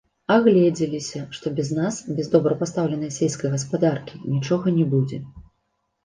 [0.35, 5.21] Агледзеліся, што без нас, без добра пастаўленай сельскай гаспадаркі, нічога не будзе.